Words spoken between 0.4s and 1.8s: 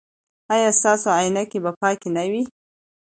ایا ستاسو عینکې به